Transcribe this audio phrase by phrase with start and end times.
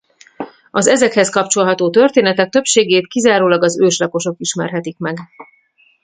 [0.71, 5.17] Az ezekhez kapcsolható történetek többségét kizárólag az őslakosok ismerhetik meg.